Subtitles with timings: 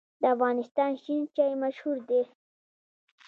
[0.21, 2.21] د افغانستان شین چای مشهور دی